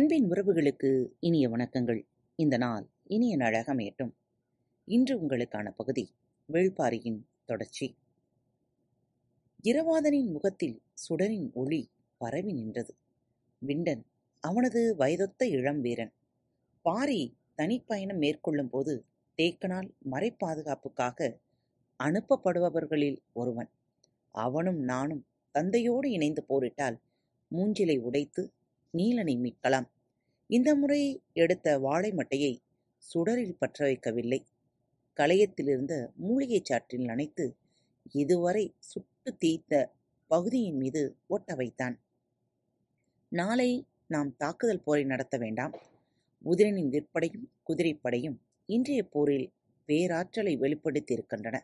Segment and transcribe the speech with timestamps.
[0.00, 2.02] அன்பின் உறவுகளுக்கு இனிய வணக்கங்கள்.
[2.36, 3.74] இந்த நாள் இனிய நாளாக
[4.84, 6.14] இன்று உங்களுக்கான பகுதி
[6.52, 7.96] வேள்பாரியின் தொடர்ச்சி.
[9.62, 12.96] இரவாதனின் முகத்தில் சுடரின் ஒளி பரவி நின்றது.
[13.58, 14.06] விண்டன்
[14.40, 16.12] அவனது வயதொத்த இளம் வீரன்
[16.82, 19.04] பாரி தனிப்பயணம் மேற்கொள்ளும் போது
[19.36, 21.40] தேக்கனால் மறைப்பாதுகாப்புக்காக
[21.98, 23.70] அனுப்பப்படுபவர்களில் ஒருவன்.
[24.30, 26.96] அவனும் நானும் தந்தையோடு இணைந்து போரிட்டால்
[27.54, 28.52] மூஞ்சிலை உடைத்து
[28.90, 29.88] நீலனை மீட்கலாம்.
[30.46, 32.58] இந்த முறை எடுத்த வாழை மட்டையை
[32.96, 34.44] சுடரில் பற்ற வைக்கவில்லை.
[35.16, 37.54] களையத்திலிருந்த மூலிகைச் சாற்றில் நனைத்து
[38.12, 39.92] இதுவரை சுட்டு தீய்த்த
[40.26, 42.00] பகுதியின் மீது ஒட்ட வைத்தான்.
[43.28, 45.72] நாளை நாம் தாக்குதல் போரை நடத்த வேண்டாம்.
[46.44, 49.52] உதிரனின் விற்படையும் குதிரைப்படையும் இன்றைய போரில்
[49.86, 51.60] பேராற்றலை வெளிப்படுத்தியிருக்கின்றன.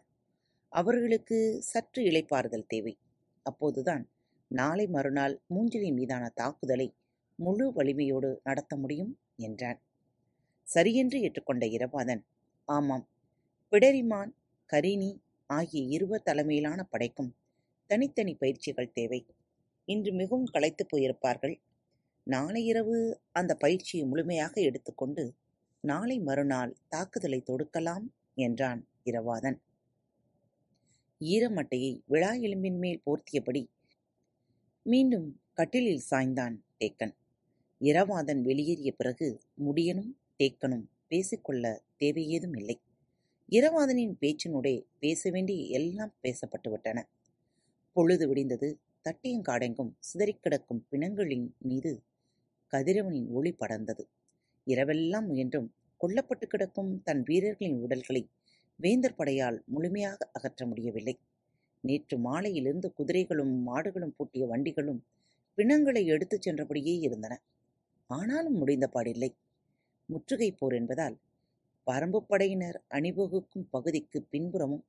[0.69, 2.99] அவர்களுக்கு சற்று இளைப்பாறுதல் தேவை.
[3.43, 4.09] அப்போதுதான்
[4.49, 6.95] நாளை மறுநாள் மூஞ்சலின் மீதான தாக்குதலை
[7.39, 9.13] முழு வலிமையோடு நடத்த முடியும்?
[9.37, 9.79] என்றான்.
[10.67, 12.23] சரியென்று ஏற்றுக்கொண்ட இரவாதன்
[12.69, 13.05] ஆமாம்.
[13.73, 14.33] பிடரிமான்
[14.71, 15.11] கரினி
[15.51, 17.35] ஆகிய இருவர் தலைமையிலான படைக்கும்
[17.91, 19.21] தனித்தனி பயிற்சிகள் தேவை.
[19.89, 21.57] இன்று மிகவும் களைத்துப் போயிருப்பார்கள்.
[22.27, 22.97] நாளை இரவு
[23.33, 25.25] அந்த பயிற்சியை முழுமையாக எடுத்துக்கொண்டு
[25.85, 29.59] நாளை மறுநாள் தாக்குதலை தொடுக்கலாம் என்றான் இரவாதன்
[31.21, 33.63] ஈரமட்டையை விழா எலும்பின் மேல் போர்த்தியபடி
[34.87, 37.15] மீண்டும் கட்டிலில் சாய்ந்தான் டேக்கன்
[37.81, 39.27] இரவாதன் வெளியேறிய பிறகு
[39.65, 41.65] முடியனும் தேக்கனும் பேசிக்கொள்ள
[41.99, 42.77] தேவையேதும் இல்லை.
[43.53, 46.99] இரவாதனின் பேச்சினூடே பேச வேண்டிய எல்லாம் பேசப்பட்டுவிட்டன
[47.97, 48.69] பொழுது விடிந்தது.
[49.05, 51.93] தட்டியங்காடெங்கும் சிதறிக் கிடக்கும் பிணங்களின் மீது
[52.73, 54.05] கதிரவனின் ஒளி படர்ந்தது.
[54.67, 55.69] இரவெல்லாம் முயன்றும்
[56.01, 58.23] கொல்லப்பட்டு கிடக்கும் தன் வீரர்களின் உடல்களை
[58.81, 61.15] வேந்தர் படையால் முழுமையாக அகற்ற முடியவில்லை.
[61.85, 65.01] நேற்று மாலையிலிருந்து குதிரைகளும் மாடுகளும் பூட்டிய வண்டிகளும்
[65.59, 67.35] பிணங்களை எடுத்துச் சென்றபடியே இருந்தன.
[68.11, 69.31] ஆனாலும் முடிந்த பாடில்லை.
[70.09, 71.17] முற்றுகை போர் என்பதால்
[71.87, 74.85] பரம்பு படையினர் அணிவகுக்கும் பகுதிக்கு பின்புறமும்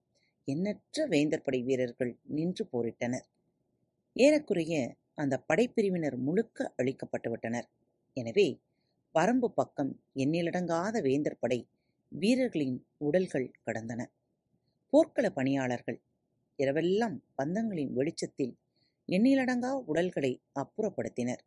[0.48, 3.26] எண்ணற்ற வேந்தர் படை வீரர்கள் நின்று போரிட்டனர்.
[4.16, 4.74] ஏறக்குறைய
[5.14, 7.68] அந்த படைப்பிரிவினர் முழுக்க அழிக்கப்பட்டுவிட்டனர்
[8.18, 8.48] எனவே
[9.16, 11.60] பரம்பு பக்கம் எண்ணிலடங்காத வேந்தர் படை
[12.12, 14.02] வீரர்களின் உடல்கள் கடந்தன.
[14.94, 16.00] போர்க்கள பணியாளர்கள்
[16.60, 18.54] இரவெல்லாம் பந்தங்களின் வெளிச்சத்தில்
[19.10, 21.44] எண்ணிலடங்கா உடல்களை அப்புறப்படுத்தினர்.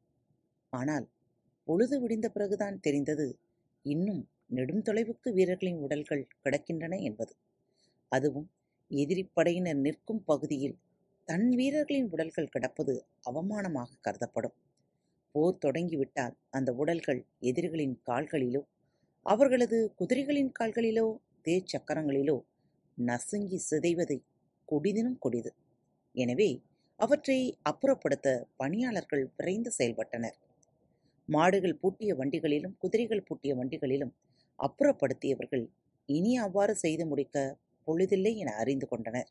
[0.72, 1.06] ஆனால்
[1.70, 3.26] பொழுது விடிந்த பிறகுதான் தெரிந்தது
[3.84, 7.32] இன்னும் நெடும் தொலைவுக்கு வீரர்களின் உடல்கள் கிடக்கின்றன என்பது.
[8.12, 8.48] அதுவும்
[8.90, 10.74] எதிரிப்படையினர் நிற்கும் பகுதியில்
[11.28, 12.94] தன் வீரர்களின் உடல்கள் கிடப்பது
[13.30, 14.56] அவமானமாக கருதப்படும்.
[15.34, 18.62] போர் தொடங்கிவிட்டால் அந்த உடல்கள் எதிரிகளின் கால்களிலோ
[19.26, 21.06] அவர்களது குதிரைகளின் கால்களிலோ
[21.42, 22.36] தேர் சக்கரங்களிலோ
[22.98, 24.16] நசுங்கி சிதைவது
[24.68, 25.50] கொடிதினும் கொடிது.
[26.14, 26.50] எனவே
[27.00, 30.38] அவற்றை அப்புறப்படுத்த பணியாளர்கள் விரைந்து செயல்பட்டனர்.
[31.30, 34.12] மாடுகள் பூட்டிய வண்டிகளிலும் குதிரைகள் பூட்டிய வண்டிகளிலும்
[34.58, 35.64] அப்புறப்படுத்தியவர்கள்
[36.08, 37.36] இனி அவ்வாறு செய்து முடிக்க
[37.86, 39.28] பொழுதில்லை என அறிந்து கொண்டனர்.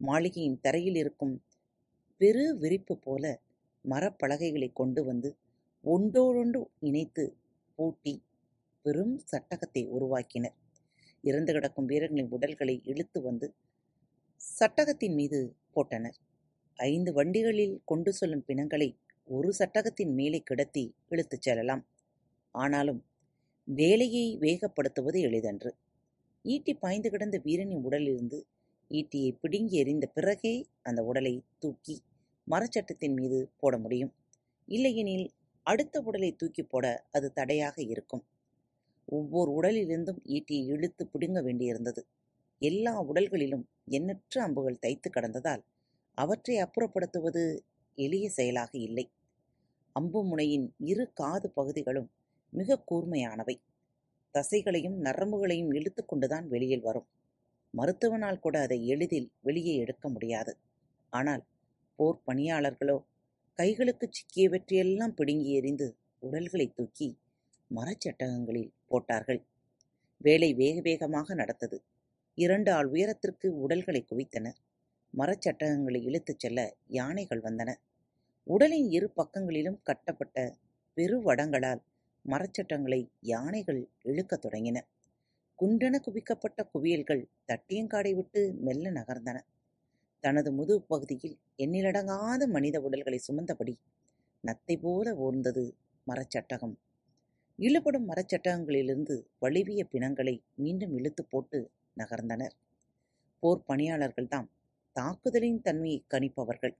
[0.00, 1.34] மாளிகையின் தரையில் இருக்கும்
[2.20, 3.24] பெரு விரிப்பு போல
[3.84, 5.30] மரப்பலகைகளை கொண்டு வந்து
[5.84, 7.24] ஒன்றோடொன்று இணைத்து
[7.78, 8.14] பூட்டி
[8.84, 10.56] பெரும் சட்டகத்தை உருவாக்கினர்.
[11.24, 13.46] இறந்து கிடக்கும் வீரர்களின் உடல்களை இழுத்து வந்து
[14.40, 15.38] சட்டகத்தின் மீது
[15.76, 16.16] போட்டனர்.
[16.78, 18.88] ஐந்து வண்டிகளில் கொண்டு செல்லும் பிணங்களை
[19.28, 21.82] ஒரு சட்டகத்தின் மேலே கிடத்தி இழுத்துச் செல்லலாம்.
[22.54, 23.04] ஆனாலும்
[23.68, 25.70] வேலையை வேகப்படுத்துவது எளிதன்று.
[26.44, 28.38] ஈட்டி பாய்ந்து கிடந்த வீரனின் உடலிலிருந்து
[28.90, 32.02] ஈட்டியை பிடுங்கி எறிந்த பிறகே அந்த உடலை தூக்கி
[32.46, 34.12] மரச்சட்டத்தின் மீது போட முடியும்.
[34.68, 35.26] இல்லையெனில்
[35.66, 38.24] அடுத்த உடலை தூக்கி போட அது தடையாக இருக்கும்.
[39.08, 42.02] ஒவ்வொரு உடலிலிருந்தும் ஈட்டியை இழுத்து பிடுங்க வேண்டியிருந்தது.
[42.58, 45.62] எல்லா உடல்களிலும் எண்ணற்ற அம்புகள் தைத்து கடந்ததால்
[46.18, 47.42] அவற்றை அப்புறப்படுத்துவது
[47.94, 49.10] எளிய செயலாக இல்லை.
[49.92, 52.10] அம்பு முனையின் இரு காது பகுதிகளும்
[52.52, 53.60] மிக கூர்மையானவை.
[54.34, 57.06] தசைகளையும் நரம்புகளையும் இழுத்து கொண்டுதான் வெளியில் வரும்.
[57.74, 60.58] மருத்துவனால் கூட அதை எளிதில் வெளியே எடுக்க முடியாது.
[61.10, 61.42] ஆனால்
[61.96, 63.04] போர் பணியாளர்களோ
[63.58, 67.18] கைகளுக்கு சிக்கியவற்றையெல்லாம் பிடுங்கி எறிந்து உடல்களை தூக்கி
[67.70, 69.46] மரச்சட்டகங்களில் போட்டார்கள்.
[70.16, 71.82] வேலை வேக வேகமாக நடந்தது.
[72.34, 74.58] இரண்டு ஆள் உயரத்திற்கு உடல்களை குவித்தனர்.
[75.18, 77.74] மரச்சட்டகங்களை இழுத்துச் செல்ல யானைகள் வந்தன.
[78.42, 80.56] உடலின் இரு பக்கங்களிலும் கட்டப்பட்ட
[80.96, 81.82] பெருவடங்களால்
[82.24, 84.80] மரச்சட்டங்களை யானைகள் இழுக்கத் தொடங்கின.
[85.58, 89.40] குண்டென குவிக்கப்பட்ட குவியல்கள் தட்டியங்காடை விட்டு மெல்ல நகர்ந்தன.
[90.20, 93.74] தனது முதுகு பகுதியில் எண்ணிலடங்காத மனித உடல்களை சுமந்தபடி
[94.44, 95.72] நத்தை போல ஓர்ந்தது
[96.06, 96.74] மரச்சட்டகம்.
[97.58, 102.54] இழுபடும் மரச்சட்டகங்களிலிருந்து வலிவிய பிணங்களை மீண்டும் இழுத்து போட்டு நகர்ந்தனர்.
[103.38, 104.46] போர் பணியாளர்கள்தாம்
[104.96, 106.74] தாக்குதலின் தன்மையை கணிப்பவர்கள்.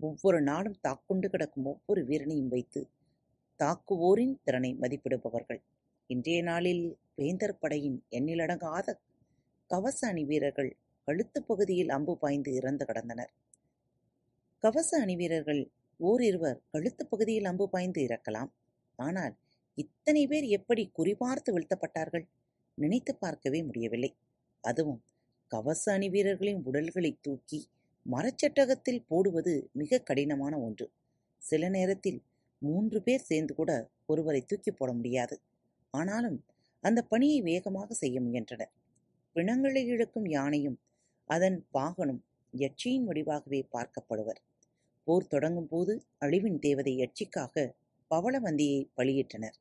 [0.00, 2.88] ஒவ்வொரு நாளும் தாக்குண்டு கிடக்கும் ஒவ்வொரு வீரனையும் வைத்து
[3.58, 5.60] தாக்குவோரின் திறனை மதிப்பிடுபவர்கள்.
[6.06, 8.94] இன்றைய நாளில் வேந்தர் படையின் எண்ணிலடங்காத
[9.66, 13.32] கவச அணி வீரர்கள் கழுத்துப் பகுதியில் அம்பு பாய்ந்து இறந்து கிடந்தனர்.
[14.58, 15.70] கவச அணி வீரர்கள்
[16.00, 18.50] ஓரிருவர் கழுத்துப் பகுதியில் அம்பு பாய்ந்து இறக்கலாம்.
[18.96, 19.34] ஆனால்
[19.74, 22.26] இத்தனை பேர் எப்படி குறிபார்த்து வீழ்த்தப்பட்டார்கள்?
[22.74, 24.16] நினைத்து பார்க்கவே முடியவில்லை.
[24.60, 25.02] அதுவும்
[25.52, 27.58] கவச அணி வீரர்களின் உடல்களை தூக்கி
[28.06, 30.86] மரச்சட்டகத்தில் போடுவது மிக கடினமான ஒன்று.
[31.42, 32.18] சில நேரத்தில்
[32.62, 33.70] மூன்று பேர் சேர்ந்து கூட
[34.06, 35.36] ஒருவரை தூக்கி போட முடியாது.
[35.94, 36.38] ஆனாலும்
[36.84, 38.72] அந்த பணியை வேகமாக செய்ய முயன்றனர்.
[39.36, 40.78] பிணங்களை இழுக்கும் யானையும்
[41.30, 42.22] அதன் பாகனும்
[42.54, 44.40] யட்சியின் வடிவாகவே பார்க்கப்படுவர்.
[45.06, 47.64] போர் தொடங்கும் போது அழிவின் தேவதை யட்சிக்காக
[48.10, 49.56] பவளவந்தியை பலியிட்டனர்.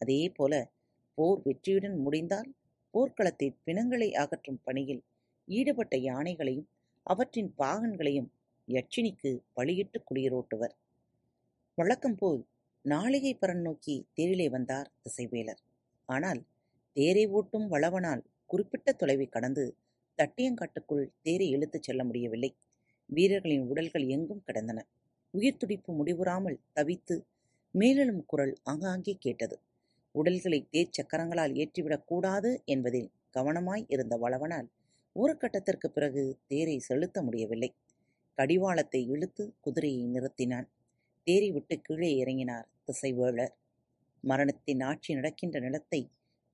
[0.00, 0.54] அதே போல
[1.18, 2.50] போர் வெற்றியுடன் முடிந்தால்
[2.94, 5.02] போர்க்களத்தில் பிணங்களை அகற்றும் பணியில்
[5.50, 6.68] ஈடுபட்ட யானைகளையும்
[7.06, 8.28] அவற்றின் பாகன்களையும்
[8.68, 10.74] யட்சினிக்கு பலியிட்டு குளிரோட்டுவர்
[11.78, 12.40] வழக்கம்போல்
[12.84, 15.60] நாளிகை பரன் நோக்கி தேரிலே வந்தார் திசைவேலர்.
[16.08, 16.40] ஆனால்
[16.96, 19.64] தேரை ஓட்டும் வளவனால் குறிப்பிட்ட தொலைவை கடந்து
[20.18, 22.50] தட்டியங்காட்டுக்குள் தேரை இழுத்துச் செல்ல முடியவில்லை.
[23.10, 24.78] வீரர்களின் உடல்கள் எங்கும் கிடந்தன.
[25.34, 27.16] உயிர் துடிப்பு முடிவுறாமல் தவித்து
[27.74, 29.56] மேலெழும் குரல் ஆங்காங்கே கேட்டது.
[30.14, 34.68] உடல்களை தேர் சக்கரங்களால் ஏற்றிவிடக் கூடாது என்பதில் கவனமாய் இருந்த வளவனால்
[35.20, 37.70] ஒரு கட்டத்திற்கு பிறகு தேரை செலுத்த முடியவில்லை.
[38.38, 40.68] கடிவாளத்தை இழுத்து குதிரையை நிறுத்தினான்.
[41.26, 43.52] தேரை விட்டு கீழே இறங்கினார் திசைவேளர்.
[44.24, 46.00] மரணத்தின் ஆட்சி நடக்கின்ற நிலத்தை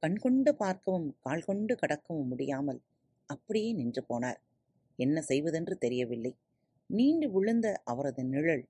[0.02, 2.80] கண்கொண்டு பார்க்கவும் கால் கொண்டு கடக்கவும் முடியாமல்
[3.26, 4.40] அப்படியே நின்று போனார்.
[4.98, 6.32] என்ன செய்வதென்று தெரியவில்லை.
[6.90, 8.64] நீண்டு விழுந்த அவரது நிழல்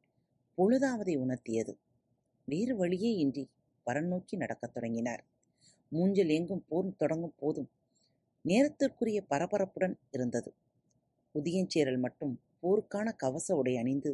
[0.58, 1.72] பொழுதாவதை உணர்த்தியது.
[2.48, 3.44] வேறு வழியே இன்றி
[3.86, 5.24] பரநோக்கி நடக்கத் தொடங்கினார்.
[5.92, 7.70] மூஞ்சில் எங்கும் போர் தொடங்கும் போதும்
[8.46, 10.50] நேரத்திற்குரிய பரபரப்புடன் இருந்தது.
[11.34, 14.10] உதியஞ்சேரல் மட்டும் போருக்கான கவச உடை அணிந்து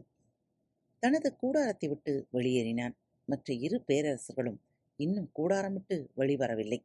[1.03, 2.95] தனது கூடாரத்தை விட்டு வெளியேறினான்.
[3.29, 4.59] மற்ற இரு பேரரசர்களும்
[4.99, 6.79] இன்னும் கூடாரமிட்டு வெளிவரவில்லை.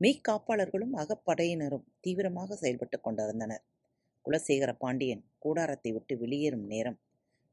[0.00, 3.62] மெய்க்காப்பாளர்களும் அகப்படையினரும் தீவிரமாக செயல்பட்டு கொண்டிருந்தனர்.
[4.24, 6.98] குலசேகர பாண்டியன் கூடாரத்தை விட்டு வெளியேறும் நேரம்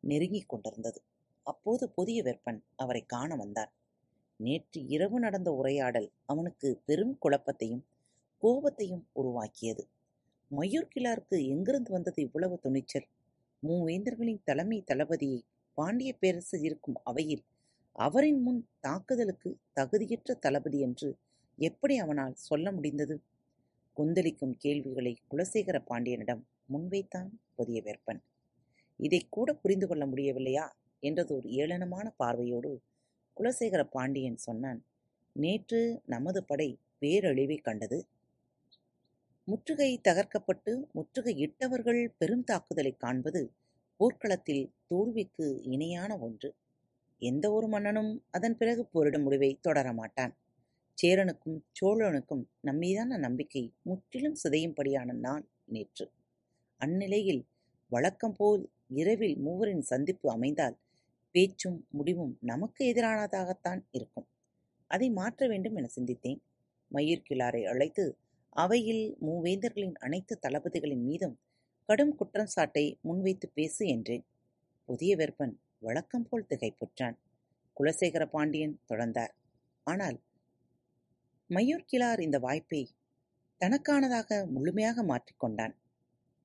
[0.04, 1.00] நெருங்கிக் கொண்டிருந்தது.
[1.46, 3.72] அப்போது புதிய வெப்பன் அவரை காண வந்தான்.
[4.40, 7.84] நேற்று இரவு நடந்த உரையாடல் அவனுக்கு பெரும் குழப்பத்தையும்
[8.44, 9.88] கோபத்தையும் உருவாக்கியது.
[10.52, 13.08] மயூர்கிழாருக்கு எங்கிருந்து வந்தது இவ்வளவு துணிச்சல்?
[13.64, 15.42] மூவேந்தர்களின் தலைமை தளபதியை
[15.74, 17.44] பாண்டிய பேரரசு இருக்கும் அவையில்
[17.96, 19.50] அவரின் முன் தாக்குதலுக்கு
[19.80, 21.10] தகுதியற்ற தளபதி என்று
[21.58, 23.16] எப்படி அவனால் சொல்ல முடிந்தது?
[23.94, 28.22] கொந்தளிக்கும் கேள்விகளை குலசேகர பாண்டியனிடம் முன்வைத்தான் புதிய வெப்பன்
[29.00, 30.66] இதை கூட புரிந்து கொள்ள முடியவில்லையா?
[31.00, 32.72] என்றது ஒரு ஏளனமான பார்வையோடு
[33.38, 34.82] குலசேகர பாண்டியன் சொன்னான்
[35.36, 36.70] நேற்று நமது படை
[37.02, 38.00] பேரழிவை கண்டது.
[39.52, 43.42] முற்றுகை தகர்க்கப்பட்டு முற்றுகையிட்டவர்கள் பெரும் தாக்குதலை காண்பது
[44.00, 46.50] போர்க்களத்தில் தோல்விக்கு இணையான ஒன்று.
[47.22, 50.34] எந்த ஒரு மன்னனும் அதன் பிறகு போரிடும் முடிவை தொடரமாட்டான்
[50.98, 56.06] சேரனுக்கும் சோழனுக்கும் நம்மீதான நம்பிக்கை முற்றிலும் சிதையும்படியான நாள் நேற்று.
[56.82, 57.44] அந்நிலையில்
[57.92, 58.64] வழக்கம் போல்
[59.02, 60.78] இரவில் மூவரின் சந்திப்பு அமைந்தால்
[61.36, 64.28] பேச்சும் முடிவும் நமக்கு எதிரானதாகத்தான் இருக்கும்.
[64.92, 66.42] அதை மாற்ற வேண்டும் என சிந்தித்தேன்.
[66.92, 68.06] மயிர்கிழாரை அழைத்து
[68.56, 71.36] அவையில் மூவேந்தர்களின் அனைத்து தளபதிகளின் மீதும்
[71.90, 74.26] கடும் குற்றம் சாட்டை முன்வைத்து பேசு என்றேன்.
[74.90, 77.16] புதிய வெப்பன் வழக்கம் போல் திகைப்புற்றான்.
[77.78, 79.34] குலசேகர பாண்டியன் தொடர்ந்தார்.
[79.88, 80.18] ஆனால்
[81.50, 82.82] மயூர்கிழார் இந்த வாய்ப்பை
[83.62, 85.74] தனக்கானதாக முழுமையாக மாற்றிக்கொண்டான்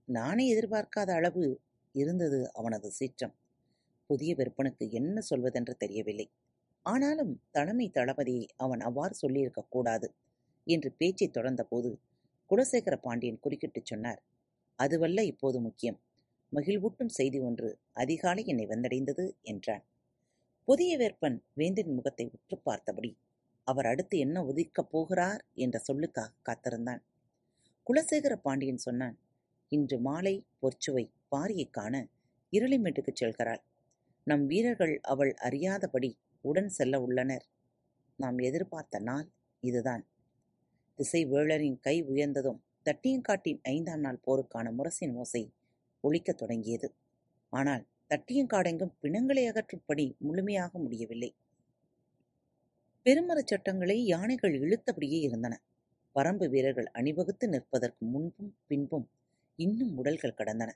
[0.08, 1.44] நானே எதிர்பார்க்காத அளவு
[1.94, 3.34] இருந்தது அவனது சீற்றம்.
[4.10, 6.26] புதிய விற்பனுக்கு என்ன சொல்வதென்று தெரியவில்லை.
[6.86, 10.08] ஆனாலும் தலைமை தளபதியை அவன் அவ்வாறு சொல்லியிருக்கக்கூடாது
[10.66, 11.90] என்று பேச்சை தொடர்ந்தபோது
[12.50, 14.22] குலசேகர பாண்டியன் குறுக்கிட்டுச் சொன்னார்
[14.78, 15.98] அதுவல்ல இப்போது முக்கியம்.
[16.52, 19.84] மகிழ்வூட்டும் செய்தி ஒன்று அதிகாலை என்னை வந்தடைந்தது என்றான்.
[20.64, 23.16] புதிய வேற்பன் வேந்தின் முகத்தை உற்று பார்த்தபடி
[23.64, 25.44] அவர் அடுத்து என்ன உதிக்கப் போகிறார்?
[25.54, 27.02] என்ற சொல்லுக்காக காத்திருந்தான்.
[27.86, 29.16] குலசேகர பாண்டியன் சொன்னான்
[29.72, 31.94] இன்று மாலை பொற்சுவை பாரியைக் காண
[32.52, 33.62] இருளிமேட்டுக்குச் செல்கிறாள்.
[34.26, 36.10] நம் வீரர்கள் அவள் அறியாதபடி
[36.42, 37.46] உடன் செல்ல உள்ளனர்.
[38.16, 39.26] நாம் எதிர்பார்த்த நாள்
[39.60, 40.04] இதுதான்.
[40.98, 45.52] திசை வேளரின் கை உயர்ந்ததும் தட்டியங்காட்டின் ஐந்தாம் நாள் போருக்கான முரசின் ஓசை
[46.04, 46.94] ஒழிக்கத் தொடங்கியது.
[47.52, 51.34] ஆனால் தட்டியங்காடெங்கும் பிணங்களை அகற்றும் பணி முழுமையாக முடியவில்லை.
[53.06, 55.62] பெருமரச் சட்டங்களை யானைகள் இழுத்தபடியே இருந்தன.
[56.12, 59.06] வரம்பு வீரர்கள் அணிவகுத்து நிற்பதற்கு முன்பும் பின்பும்
[59.56, 60.70] இன்னும் உடல்கள் கடந்தன.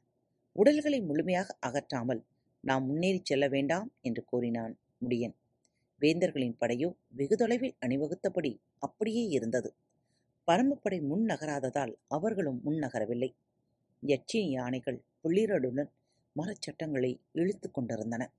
[0.53, 2.23] உடல்களை முழுமையாக அகற்றாமல்
[2.61, 5.35] நாம் முன்னேறிச் செல்ல வேண்டாம் என்று கூறினான் முடியன்.
[6.01, 9.75] வேந்தர்களின் படையோ வெகு தொலைவில் அணிவகுத்தபடி அப்படியே இருந்தது.
[10.51, 13.35] பரம்புப்படை முன் நகராததால் அவர்களும் முன் நகரவில்லை.
[14.07, 15.91] யட்சிய யானைகள் புள்ளிரடுடன்
[16.37, 18.33] மரச்சட்டங்களை இழுத்து கொண்டிருந்தன.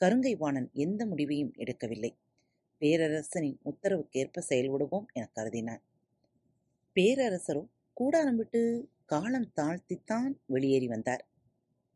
[0.00, 2.16] கருங்கை வாணன் எந்த முடிவையும் எடுக்கவில்லை.
[2.78, 5.82] பேரரசனின் உத்தரவுக்கேற்ப செயல்படுவோம் என கருதினான்.
[6.94, 11.28] பேரரசரோ கூடாரம் விட்டு காலம் தாழ்த்தித்தான் வெளியேறி வந்தார்.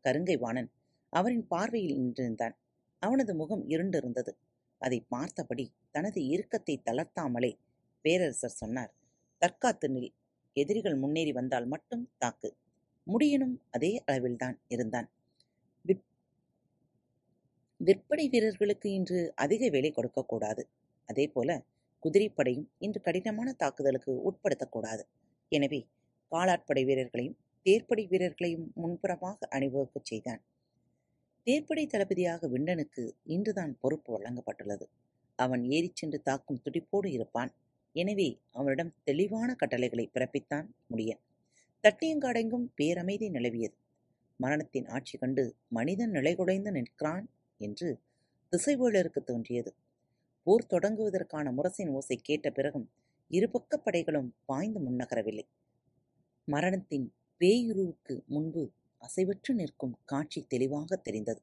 [0.03, 0.71] கருங்கை வாணன்
[1.09, 2.55] அவரின் பார்வையில் நின்றிருந்தான்.
[2.99, 4.29] அவனது முகம் இருண்டிருந்தது.
[4.77, 7.57] அதை பார்த்தபடி தனது இறுக்கத்தை தளர்த்தாமலே
[8.01, 8.93] பேரரசர் சொன்னார்.
[9.41, 10.11] தற்காத்து நில்
[10.55, 12.49] எதிரிகள் முன்னேறி வந்தால் மட்டும் தாக்கு.
[13.07, 15.07] முடியனும் அதே அளவில்தான் இருந்தான்.
[17.81, 20.63] விற்பனை வீரர்களுக்கு இன்று அதிக வேலை கொடுக்கக்கூடாது
[21.09, 21.49] அதே போல
[22.03, 25.03] குதிரைப்படையும் இன்று கடினமான தாக்குதலுக்கு உட்படுத்தக்கூடாது
[25.51, 25.79] எனவே
[26.31, 30.41] காலாட்படை வீரர்களையும் தேர்ப்படை வீரர்களையும் முன்புறமாக அணிவகுக்கச் செய்தான்.
[31.47, 33.03] தேர்ப்படை தளபதியாக விண்டனுக்கு
[33.35, 34.85] இன்றுதான் பொறுப்பு வழங்கப்பட்டுள்ளது.
[35.39, 37.51] அவன் ஏறிச் சென்று தாக்கும் துடிப்போடு இருப்பான்.
[37.95, 41.21] எனவே அவனிடம் தெளிவான கட்டளைகளை பிறப்பித்தான் முடியன்
[41.83, 43.75] தட்டியங்காடெங்கும் பேரமைதி நிலவியது.
[44.39, 47.25] மரணத்தின் ஆட்சி கண்டு மனிதன் நிலைகுடைந்து நிற்கிறான்
[47.57, 47.99] என்று
[48.53, 49.71] திசைவேளருக்கு தோன்றியது.
[50.43, 52.87] போர் தொடங்குவதற்கான முரசின் ஓசை கேட்ட பிறகும்
[53.31, 55.45] இருபக்க படைகளும் பாய்ந்து முன்னகரவில்லை.
[56.47, 57.07] மரணத்தின்
[57.41, 58.63] பேயுருவுக்கு முன்பு
[59.01, 61.41] அசைவற்று நிற்கும் காட்சி தெளிவாக தெரிந்தது.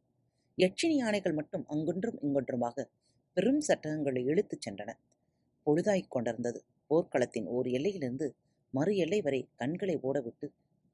[0.59, 2.87] யட்சினி யானைகள் மட்டும் அங்கொன்றும் இங்கொன்றுமாக
[3.37, 4.91] பெரும் சட்டகங்களை இழுத்துச் சென்றன.
[5.67, 6.65] பொழுதாய்க் கொண்டிருந்தது.
[6.91, 8.27] போர்க்களத்தின் ஓர் எல்லையிலிருந்து
[8.71, 10.47] மறு எல்லை வரை கண்களை ஓடவிட்டு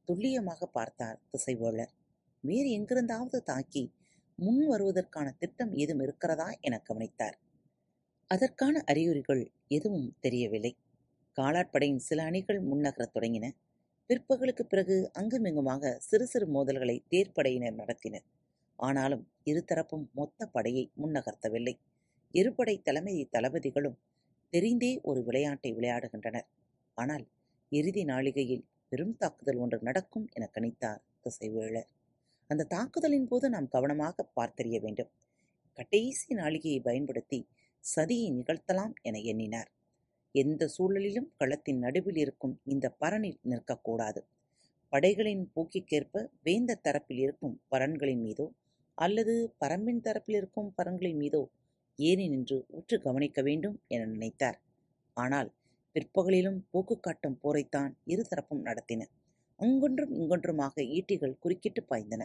[0.05, 1.93] துல்லியமாக பார்த்தார் திசைவேளர்.
[2.41, 3.93] வேறு எங்கிருந்தாவது தாக்கி
[4.37, 7.39] முன் வருவதற்கான திட்டம் ஏதும் இருக்கிறதா என கவனித்தார்.
[8.31, 10.77] அதற்கான அறிகுறிகள் எதுவும் தெரியவில்லை.
[11.37, 13.51] காலாட்படையின் சில அணிகள் முன்னகரத் தொடங்கின.
[14.11, 18.25] பிற்பகலுக்கு பிறகு அங்குமிங்குமாக சிறு சிறு மோதல்களை தேர்ப்படையினர் நடத்தினர்.
[18.79, 21.75] ஆனாலும் இருதரப்பும் மொத்த படையை முன்னகர்த்தவில்லை.
[22.35, 23.99] இருபடை தலைமை தளபதிகளும்
[24.53, 26.49] தெரிந்தே ஒரு விளையாட்டை விளையாடுகின்றனர்.
[26.99, 27.25] ஆனால்
[27.73, 31.89] இறுதி நாளிகையில் பெரும் தாக்குதல் ஒன்று நடக்கும் என கணித்தார் திசைவேளர்.
[32.51, 35.11] அந்த தாக்குதலின் போது நாம் கவனமாக பார்த்தறிய வேண்டும்.
[35.79, 37.39] கடைசி நாளிகையை பயன்படுத்தி
[37.85, 39.71] சதியை நிகழ்த்தலாம் என எண்ணினார்.
[40.35, 44.21] எந்த சூழலிலும் களத்தின் நடுவில் இருக்கும் இந்த பரனில் நிற்கக்கூடாது.
[44.93, 48.47] படைகளின் போக்கிற்கேற்ப வேந்த தரப்பில் இருக்கும் பரன்களின் மீதோ
[48.99, 51.43] அல்லது பரம்பின் தரப்பில் இருக்கும் பரன்களின் மீதோ
[51.99, 54.59] ஏறி நின்று உற்று கவனிக்க வேண்டும் என நினைத்தார்.
[55.15, 55.51] ஆனால்
[55.97, 59.03] பிற்பகலிலும் போக்கு காட்டும் போரைத்தான் இருதரப்பும் நடத்தின.
[59.61, 62.23] அங்கொன்றும் இங்கொன்றுமாக ஈட்டிகள் குறுக்கிட்டு பாய்ந்தன.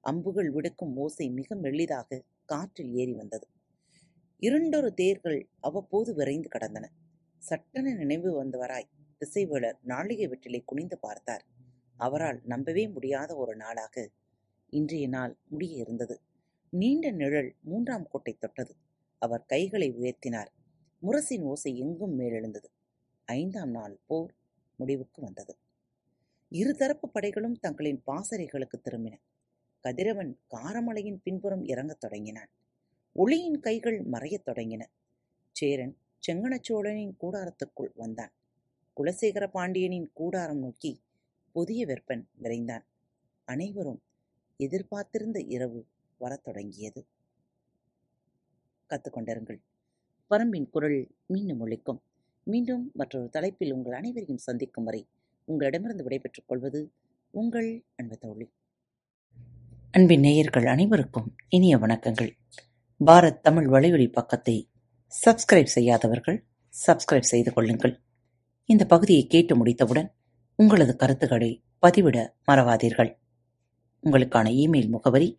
[0.00, 3.46] அம்புகள் விடுக்கும் ஓசை மிக மெல்லிதாக காற்றில் ஏறி வந்தது.
[4.38, 6.86] இரண்டொரு தேர்கள் அவ்வப்போது விரைந்து கடந்தன.
[7.38, 11.44] சட்டென நினைவு வந்தவராய் திசைவேளர் நாளிகை வெற்றிலை குனிந்து பார்த்தார்.
[11.96, 14.08] அவரால் நம்பவே முடியாத ஒரு நாளாக
[14.72, 16.20] இன்றைய நாள் முடிய இருந்தது.
[16.72, 18.72] நீண்ட நிழல் மூன்றாம் கோட்டை தொட்டது.
[19.18, 20.46] அவர் கைகளை உயர்த்தினார்.
[21.02, 22.68] முரசின் ஓசை எங்கும் மேலெழுந்தது.
[23.24, 24.34] ஐந்தாம் நாள் போர்
[24.76, 25.56] முடிவுக்கு வந்தது.
[26.50, 29.16] இருதரப்பு படைகளும் தங்களின் பாசறைகளுக்கு திரும்பின.
[29.80, 32.48] கதிரவன் காரமலையின் பின்புறம் இறங்கத் தொடங்கினான்.
[33.12, 34.86] ஒளியின் கைகள் மறையத் தொடங்கின.
[35.52, 35.98] சேரன்
[36.28, 38.32] செங்கனச்சோழனின் கூடாரத்துக்குள் வந்தான்.
[38.96, 41.02] குலசேகர பாண்டியனின் கூடாரம் நோக்கி
[41.52, 42.84] புதிய வெப்பன் விரைந்தான்.
[43.44, 44.02] அனைவரும்
[44.56, 45.86] எதிர்பார்த்திருந்த இரவு
[46.18, 47.06] வரத் தொடங்கியது.
[48.90, 49.60] கத்துக்கொண்டிருங்கள்.
[50.30, 52.00] பரம்பின் குரல் மீண்டும் ஒழிக்கும்
[52.42, 55.08] மீண்டும் மற்றொரு தலைப்பில் உங்கள் அனைவரையும் சந்திக்கும் வரை
[55.44, 56.92] உங்களிடமிருந்து விடைபெற்றுக் கொள்வது
[57.30, 58.52] உங்கள் அன்பு தோழி.
[59.90, 62.30] அன்பின் நேயர்கள் அனைவருக்கும் இனிய வணக்கங்கள்.
[63.04, 64.70] பாரத் தமிழ் வலையொலி பக்கத்தை
[65.26, 66.44] சப்ஸ்கிரைப் செய்யாதவர்கள்
[66.86, 68.00] சப்ஸ்கிரைப் செய்து கொள்ளுங்கள்.
[68.64, 70.14] இந்த பகுதியை கேட்டு முடித்தவுடன்
[70.54, 73.18] உங்களது கருத்துக்களை பதிவிட மறவாதீர்கள்.
[74.02, 75.38] உங்களுக்கான இமெயில் முகவரி